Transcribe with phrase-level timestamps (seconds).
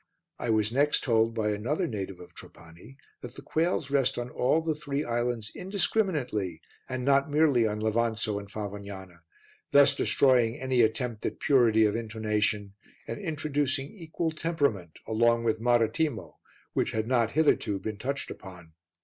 [0.39, 4.59] I was next told by another native of Trapani that the quails rest on all
[4.61, 9.19] the three islands indiscriminately and not merely on Levanzo and Favognana,
[9.69, 12.73] thus destroying any attempt at purity of intonation
[13.07, 16.39] and introducing equal temperament along with Marettimo,
[16.73, 18.73] which had not hitherto been touched upon.